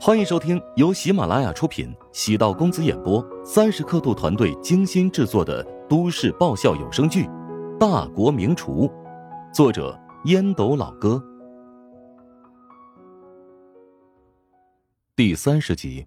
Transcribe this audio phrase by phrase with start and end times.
[0.00, 7.24] 欢迎收听由喜马拉雅出品、喜道公子演播、三十刻度团队精心制作的都市爆笑有声剧
[7.78, 8.86] 《大国名厨》，
[9.54, 11.22] 作者烟斗老哥，
[15.16, 16.06] 第三十集。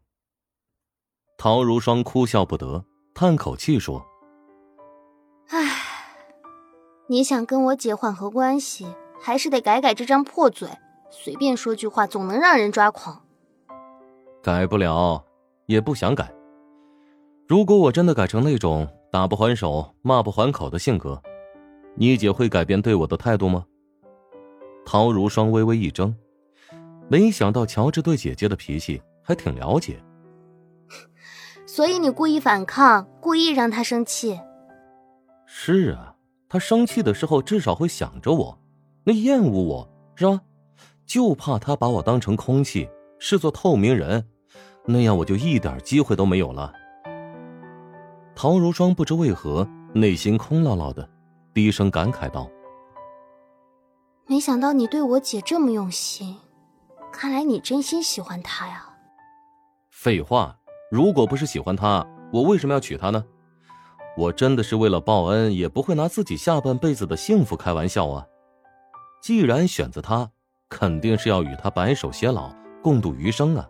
[1.38, 4.06] 陶如霜哭笑不得，叹口气说
[5.50, 5.60] ：“唉，
[7.08, 8.88] 你想跟我姐缓和关系，
[9.20, 10.70] 还是得改改这张破嘴，
[11.10, 13.24] 随便说句话总能让人抓狂。”
[14.44, 15.24] 改不了，
[15.66, 16.32] 也不想改。
[17.48, 21.22] 如果我真的改成那种打不还手、骂不还口的性格，
[21.96, 23.66] 你姐会改变对我的态度吗？
[24.86, 26.14] 陶如霜微微一怔，
[27.10, 30.02] 没想到乔治对姐姐的脾气还挺了解。
[31.68, 34.40] 所以你故意反抗，故意让他生气。
[35.46, 36.16] 是啊，
[36.48, 38.60] 他生气的时候至少会想着我，
[39.04, 40.42] 那厌恶我是吧？
[41.08, 44.28] 就怕他把我当成空气，视作透明人。
[44.86, 46.72] 那样我就一点机会都没有了。
[48.36, 51.10] 陶如霜不知为何内心空落落的，
[51.54, 52.50] 低声感慨道
[54.28, 56.38] ：“没想到你对我姐这么用心，
[57.12, 58.86] 看来你真心喜欢她呀。”
[59.90, 60.56] 废话，
[60.92, 63.24] 如果不是喜欢她，我为什么要娶她呢？
[64.18, 68.26] 我真的是为了报恩，也不会拿自己下半辈子的幸福开玩笑啊！
[69.22, 70.32] 既然选择她，
[70.70, 73.70] 肯定是要与他白首偕老，共度余生啊！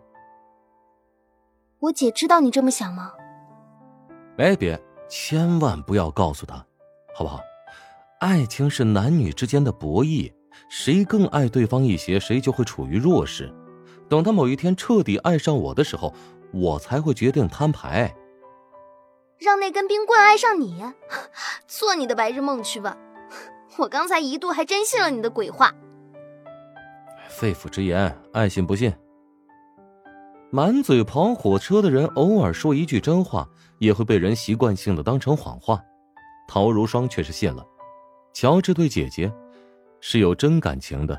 [1.78, 3.12] 我姐知道你这么想吗？
[4.38, 6.56] 哎，别，千万不要告诉她，
[7.14, 7.40] 好不好？
[8.20, 10.32] 爱情是男女之间的博弈，
[10.68, 13.54] 谁更爱对方一些，谁就会处于弱势。
[14.08, 16.12] 等他某一天彻底爱上我的时候，
[16.52, 18.12] 我才会决定摊牌。
[19.38, 20.82] 让那根冰棍爱上你，
[21.68, 22.96] 做你的白日梦去吧！
[23.78, 25.72] 我刚才一度还真信了你的鬼话。
[27.38, 28.92] 肺腑之言，爱信不信。
[30.50, 35.80] 满嘴跑火车的人，偶尔说一句真话，也会被人习惯性的当成谎话。
[36.48, 37.64] 陶如霜却是信了。
[38.34, 39.32] 乔治对姐姐
[40.00, 41.16] 是有真感情的。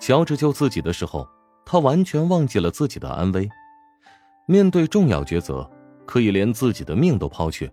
[0.00, 1.24] 乔治救自己的时候，
[1.64, 3.48] 他完全忘记了自己的安危。
[4.46, 5.70] 面对重要抉择，
[6.04, 7.72] 可以连自己的命都抛却。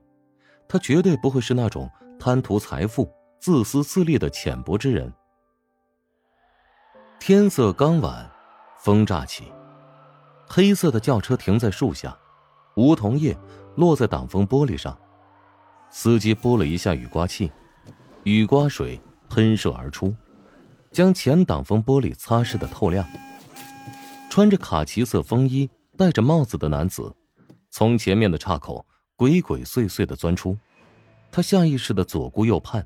[0.67, 1.89] 他绝对不会是那种
[2.19, 5.11] 贪图财富、自私自利的浅薄之人。
[7.19, 8.29] 天色刚晚，
[8.79, 9.45] 风乍起。
[10.47, 12.15] 黑色的轿车停在树下，
[12.75, 13.35] 梧桐叶
[13.75, 14.95] 落在挡风玻璃上。
[15.89, 17.51] 司机拨了一下雨刮器，
[18.23, 20.13] 雨刮水喷射而出，
[20.91, 23.03] 将前挡风玻璃擦拭的透亮。
[24.29, 27.11] 穿着卡其色风衣、戴着帽子的男子，
[27.71, 30.55] 从前面的岔口鬼鬼祟祟的钻出。
[31.31, 32.85] 他下意识的左顾右盼，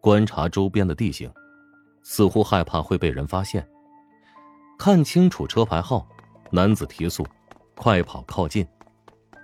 [0.00, 1.30] 观察周边的地形，
[2.10, 3.62] 似乎害怕会被人发现。
[4.78, 6.08] 看清楚车牌号。
[6.50, 7.26] 男子提速，
[7.74, 8.66] 快跑靠近，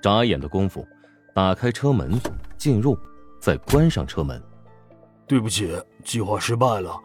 [0.02, 0.82] 眨眼的功夫，
[1.34, 2.18] 打开车门
[2.56, 2.98] 进入，
[3.38, 4.42] 再关上车门。
[5.26, 5.70] 对不起，
[6.02, 6.98] 计划失败了。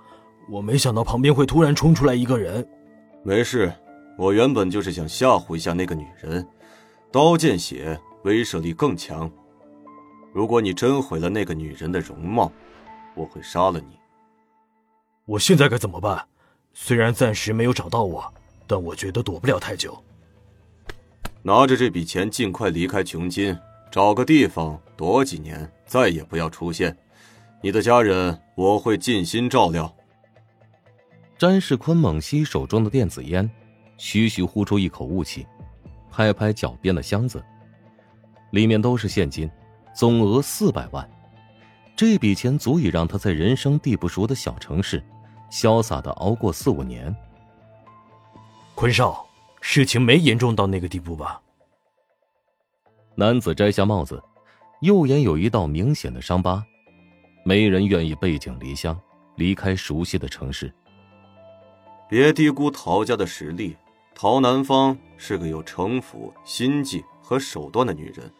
[0.49, 2.65] 我没想到旁边会突然冲出来一个人。
[3.21, 3.69] 没事，
[4.17, 6.47] 我原本就是想吓唬一下那个女人，
[7.11, 9.29] 刀见血，威慑力更强。
[10.31, 12.49] 如果你真毁了那个女人的容貌，
[13.15, 13.98] 我会杀了你。
[15.29, 16.27] 我现在该怎么办？
[16.73, 18.33] 虽然暂时没有找到我。
[18.69, 19.97] 但我觉得躲不了太久。
[21.41, 23.57] 拿着这笔钱，尽快离开琼金，
[23.91, 26.95] 找个地方躲几年，再也不要出现。
[27.63, 29.91] 你的家人，我会尽心照料。
[31.35, 33.49] 詹世坤猛吸手中的电子烟，
[33.97, 35.47] 徐徐呼出一口雾气，
[36.11, 37.43] 拍拍脚边的箱子，
[38.51, 39.49] 里面都是现金，
[39.95, 41.09] 总额四百万。
[41.95, 45.03] 这笔钱足以让他在人生地不熟的小城市，
[45.49, 47.15] 潇洒的熬过四五年。
[48.75, 49.25] 坤少，
[49.61, 51.41] 事情没严重到那个地步吧？
[53.15, 54.23] 男子摘下帽子，
[54.81, 56.63] 右眼有一道明显的伤疤。
[57.43, 58.97] 没人愿意背井离乡，
[59.35, 60.73] 离开熟悉的城市。
[62.07, 63.75] 别低估陶家的实力，
[64.15, 68.31] 陶南方是个有城府、心计和手段的女人。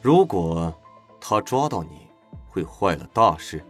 [0.00, 0.72] 如果
[1.20, 2.06] 她抓到你，
[2.48, 3.64] 会坏了大事。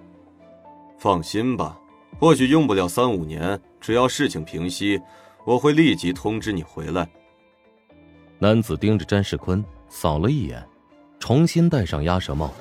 [0.99, 1.79] 放心吧，
[2.19, 5.01] 或许用不了三五年，只要事情平息。
[5.45, 7.09] 我会立即通知你回来。
[8.39, 10.65] 男子盯着詹世坤扫了一眼，
[11.19, 12.53] 重新戴上鸭舌帽，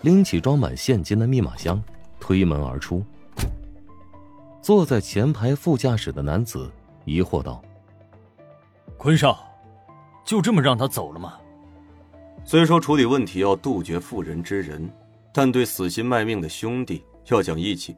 [0.00, 1.82] 拎起装满现金的密码箱，
[2.18, 3.04] 推门而出。
[4.62, 6.72] 坐在前排副驾驶的男子
[7.04, 7.62] 疑惑道
[8.96, 9.46] ：“坤少，
[10.24, 11.38] 就这么让他走了吗？”
[12.46, 14.90] 虽说处理问题要杜绝妇人之仁，
[15.34, 17.94] 但对死心卖命的兄弟要讲义气，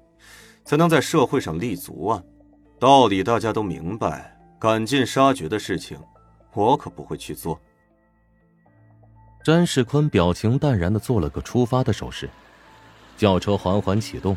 [0.69, 2.23] 才能在社会上立足啊。
[2.79, 5.99] 道理大家都明白，赶尽杀绝的事情，
[6.53, 7.59] 我可不会去做。
[9.43, 12.29] 詹世坤表情淡然的做了个出发的手势，
[13.17, 14.37] 轿车缓缓启动。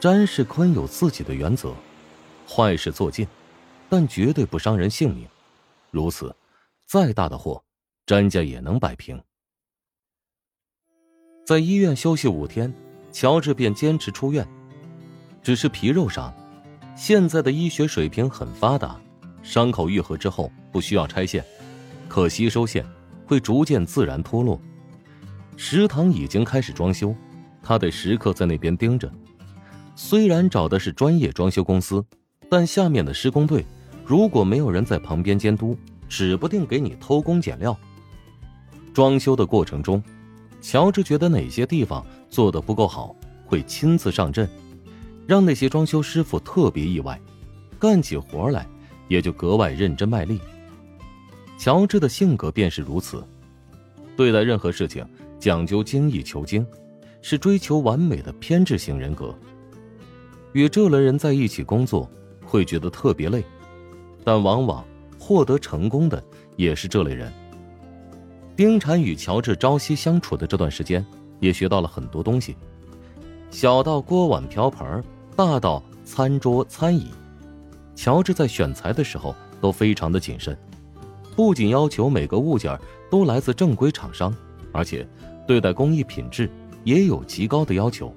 [0.00, 1.74] 詹世坤有自己的原则，
[2.48, 3.28] 坏事做尽，
[3.86, 5.28] 但绝对不伤人性命。
[5.90, 6.34] 如此，
[6.86, 7.62] 再大的祸，
[8.06, 9.22] 詹家也能摆平。
[11.44, 12.72] 在医院休息五天，
[13.12, 14.48] 乔治便坚持出院。
[15.48, 16.30] 只是皮肉伤，
[16.94, 19.00] 现在的医学水平很发达，
[19.42, 21.42] 伤口愈合之后不需要拆线，
[22.06, 22.84] 可吸收线
[23.24, 24.60] 会逐渐自然脱落。
[25.56, 27.16] 食堂已经开始装修，
[27.62, 29.10] 他得时刻在那边盯着。
[29.96, 32.04] 虽然找的是专业装修公司，
[32.50, 33.64] 但下面的施工队
[34.04, 35.74] 如果没有人在旁边监督，
[36.10, 37.74] 指不定给你偷工减料。
[38.92, 40.04] 装修的过程中，
[40.60, 43.16] 乔治觉得哪些地方做的不够好，
[43.46, 44.46] 会亲自上阵。
[45.28, 47.20] 让那些装修师傅特别意外，
[47.78, 48.66] 干起活来
[49.08, 50.40] 也就格外认真卖力。
[51.58, 53.22] 乔治的性格便是如此，
[54.16, 55.06] 对待任何事情
[55.38, 56.66] 讲究精益求精，
[57.20, 59.38] 是追求完美的偏执型人格。
[60.54, 62.10] 与这类人在一起工作，
[62.42, 63.44] 会觉得特别累，
[64.24, 64.82] 但往往
[65.18, 66.24] 获得成功的
[66.56, 67.30] 也是这类人。
[68.56, 71.04] 丁禅与乔治朝夕相处的这段时间，
[71.38, 72.56] 也学到了很多东西，
[73.50, 75.04] 小到锅碗瓢盆
[75.38, 77.06] 大到餐桌餐椅，
[77.94, 80.58] 乔治在选材的时候都非常的谨慎，
[81.36, 82.76] 不仅要求每个物件
[83.08, 84.34] 都来自正规厂商，
[84.72, 85.06] 而且
[85.46, 86.50] 对待工艺品质
[86.82, 88.12] 也有极高的要求。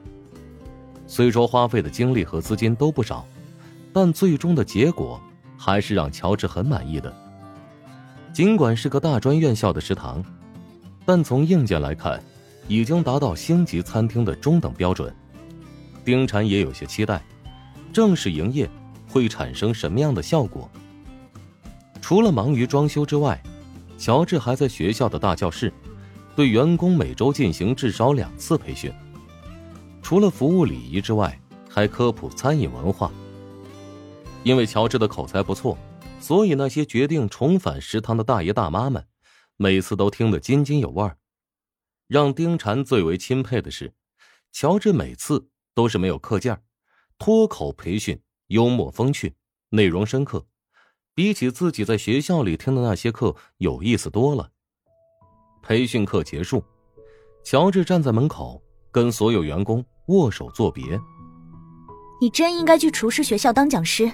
[1.06, 3.24] 虽说花费的精力和资金都不少，
[3.94, 5.22] 但最终的结果
[5.56, 7.14] 还是让乔治很满意的。
[8.34, 10.26] 尽管是个大专院校的食堂，
[11.06, 12.20] 但从硬件来看，
[12.68, 15.14] 已经达到星级餐厅的中等标准。
[16.04, 17.24] 丁禅也有些期待，
[17.94, 18.70] 正式营业
[19.08, 20.70] 会产生什么样的效果？
[22.02, 23.42] 除了忙于装修之外，
[23.98, 25.72] 乔治还在学校的大教室，
[26.36, 28.92] 对员工每周进行至少两次培训。
[30.02, 31.40] 除了服务礼仪之外，
[31.70, 33.12] 还科普餐饮文化。
[34.44, 35.78] 因为乔治的口才不错，
[36.20, 39.06] 所以那些决定重返食堂的大爷大妈们，
[39.56, 41.18] 每次都听得津津有味儿。
[42.08, 43.94] 让丁禅最为钦佩的是，
[44.52, 45.51] 乔治每次。
[45.74, 46.62] 都是没有课件
[47.18, 49.36] 脱口培训幽默风趣，
[49.70, 50.46] 内容深刻，
[51.14, 54.50] 比起自己在学校里听的那些课有意思多了。
[55.62, 56.64] 培训课结束，
[57.44, 61.00] 乔治站在门口跟所有员工握手作别。
[62.20, 64.12] 你真应该去厨师学校当讲师。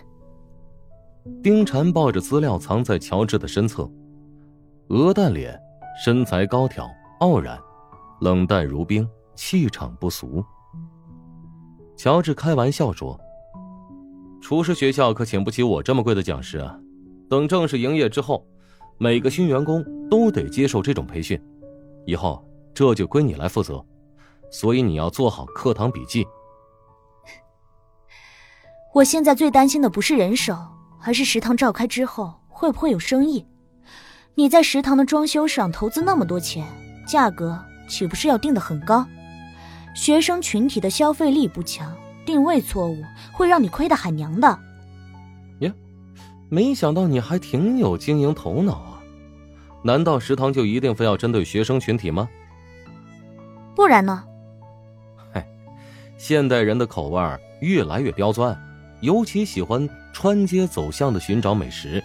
[1.43, 3.89] 丁婵抱着资料藏在乔治的身侧，
[4.89, 5.59] 鹅蛋脸，
[6.03, 6.89] 身材高挑
[7.19, 7.59] 傲然，
[8.21, 10.43] 冷淡如冰，气场不俗。
[11.97, 13.19] 乔治开玩笑说
[14.39, 16.77] ：“厨师学校可请不起我这么贵的讲师啊！
[17.27, 18.45] 等正式营业之后，
[18.99, 21.41] 每个新员工都得接受这种培训，
[22.05, 23.83] 以后这就归你来负责。
[24.51, 26.23] 所以你要做好课堂笔记。
[28.93, 30.55] 我现在最担心的不是人手，
[31.03, 33.43] 而是食堂召开之后会不会有生意。
[34.35, 36.67] 你在食堂的装修上投资那么多钱，
[37.07, 37.59] 价格
[37.89, 39.03] 岂不是要定的很高？”
[39.97, 41.91] 学生群体的消费力不强，
[42.23, 44.47] 定位错误会让你亏得喊娘的。
[45.61, 45.73] 呀，
[46.49, 49.01] 没想到你还挺有经营头脑啊！
[49.81, 52.29] 难道食堂就一定非要针对学生群体吗？
[53.75, 54.23] 不然呢？
[55.33, 55.43] 嗨，
[56.15, 57.19] 现代人的口味
[57.59, 58.55] 越来越刁钻，
[59.01, 62.03] 尤其喜欢穿街走巷的寻找美食，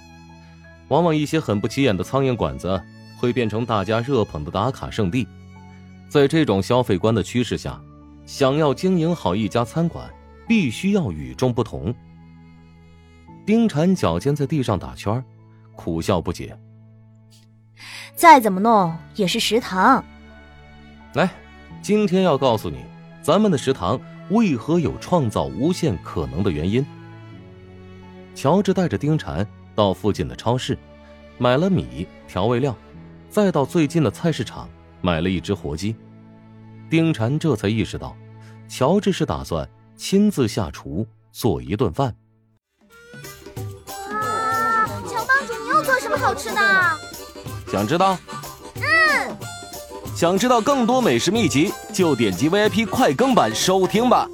[0.88, 2.82] 往往一些很不起眼的苍蝇馆子
[3.18, 5.28] 会变成大家热捧的打卡圣地。
[6.12, 7.80] 在这种消费观的趋势下，
[8.26, 10.12] 想要经营好一家餐馆，
[10.46, 11.94] 必须要与众不同。
[13.46, 15.24] 丁婵脚尖在地上打圈，
[15.74, 16.54] 苦笑不解。
[18.14, 20.04] 再怎么弄也是食堂。
[21.14, 21.30] 来，
[21.80, 22.84] 今天要告诉你，
[23.22, 26.84] 咱们的食堂为何有创造无限可能的原因。
[28.34, 30.76] 乔治带着丁婵到附近的超市，
[31.38, 32.76] 买了米、调味料，
[33.30, 34.68] 再到最近的菜市场。
[35.02, 35.94] 买了一只活鸡，
[36.88, 38.16] 丁禅这才意识到，
[38.68, 42.14] 乔治是打算亲自下厨做一顿饭。
[44.10, 46.60] 哇，乔帮主，你又做什么好吃的？
[47.70, 48.16] 想知道？
[48.76, 49.36] 嗯。
[50.14, 54.28] 想知道更多美食秘籍，就点击 VIP 快更版收听吧。